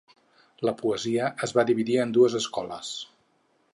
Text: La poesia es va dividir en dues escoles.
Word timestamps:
La 0.69 0.73
poesia 0.79 1.29
es 1.47 1.53
va 1.57 1.67
dividir 1.71 1.99
en 2.05 2.17
dues 2.17 2.39
escoles. 2.41 2.95